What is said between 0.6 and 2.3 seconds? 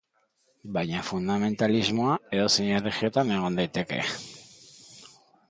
Baina fundamentalismoa